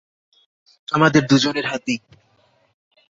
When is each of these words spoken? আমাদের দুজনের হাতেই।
আমাদের 0.87 1.21
দুজনের 1.27 1.65
হাতেই। 1.65 1.99